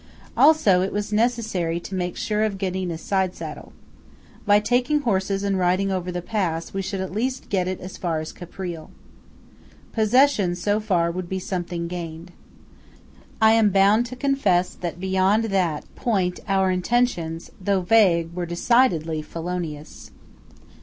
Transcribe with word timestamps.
Also, 0.35 0.81
it 0.81 0.91
was 0.91 1.13
necessary 1.13 1.79
to 1.79 1.93
make 1.93 2.17
sure 2.17 2.41
of 2.41 2.57
Ghedina's 2.57 3.01
side 3.01 3.35
saddle. 3.35 3.71
By 4.47 4.59
taking 4.59 5.01
horses 5.01 5.43
and 5.43 5.59
riding 5.59 5.91
over 5.91 6.11
the 6.11 6.23
pass, 6.23 6.73
we 6.73 6.81
should 6.81 7.01
at 7.01 7.11
least 7.13 7.49
get 7.49 7.67
it 7.67 7.79
as 7.79 7.97
far 7.97 8.19
as 8.19 8.33
Caprile. 8.33 8.89
Possession, 9.91 10.55
so 10.55 10.79
far, 10.79 11.11
would 11.11 11.29
be 11.29 11.37
something 11.37 11.87
gained. 11.87 12.31
I 13.39 13.51
am 13.51 13.69
bound 13.69 14.07
to 14.07 14.15
confess 14.15 14.73
that 14.73 14.99
beyond 14.99 15.43
that 15.43 15.85
point 15.95 16.39
our 16.47 16.71
intentions, 16.71 17.51
though 17.63 17.81
vague, 17.81 18.33
were 18.33 18.47
decidedly 18.47 19.21
felonious. 19.21 20.09